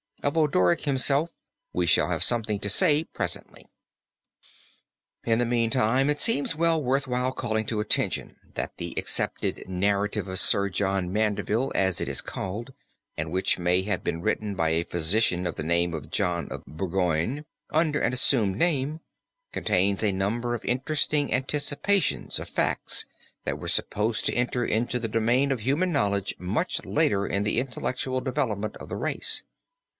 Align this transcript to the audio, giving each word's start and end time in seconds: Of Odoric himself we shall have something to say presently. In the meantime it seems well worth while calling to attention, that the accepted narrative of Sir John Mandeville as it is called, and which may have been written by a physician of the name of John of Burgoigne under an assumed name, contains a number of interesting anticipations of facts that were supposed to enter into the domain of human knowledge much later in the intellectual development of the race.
Of 0.23 0.35
Odoric 0.37 0.81
himself 0.81 1.31
we 1.73 1.85
shall 1.87 2.09
have 2.09 2.23
something 2.23 2.59
to 2.59 2.69
say 2.69 3.03
presently. 3.05 3.67
In 5.23 5.39
the 5.39 5.45
meantime 5.45 6.09
it 6.09 6.19
seems 6.19 6.55
well 6.55 6.81
worth 6.81 7.07
while 7.07 7.31
calling 7.31 7.65
to 7.67 7.79
attention, 7.79 8.35
that 8.53 8.77
the 8.77 8.93
accepted 8.97 9.67
narrative 9.67 10.27
of 10.27 10.37
Sir 10.37 10.69
John 10.69 11.11
Mandeville 11.11 11.71
as 11.75 11.99
it 12.01 12.07
is 12.07 12.21
called, 12.21 12.73
and 13.17 13.31
which 13.31 13.59
may 13.59 13.83
have 13.83 14.03
been 14.03 14.21
written 14.21 14.55
by 14.55 14.69
a 14.69 14.83
physician 14.83 15.45
of 15.47 15.55
the 15.55 15.63
name 15.63 15.93
of 15.93 16.11
John 16.11 16.47
of 16.49 16.65
Burgoigne 16.65 17.43
under 17.71 17.99
an 17.99 18.13
assumed 18.13 18.57
name, 18.57 19.01
contains 19.51 20.03
a 20.03 20.11
number 20.11 20.55
of 20.55 20.63
interesting 20.65 21.31
anticipations 21.33 22.39
of 22.39 22.47
facts 22.49 23.05
that 23.43 23.59
were 23.59 23.67
supposed 23.67 24.25
to 24.27 24.35
enter 24.35 24.65
into 24.65 24.99
the 24.99 25.07
domain 25.07 25.51
of 25.51 25.61
human 25.61 25.91
knowledge 25.91 26.35
much 26.39 26.83
later 26.85 27.25
in 27.25 27.43
the 27.43 27.59
intellectual 27.59 28.19
development 28.21 28.75
of 28.77 28.89
the 28.89 28.97
race. 28.97 29.43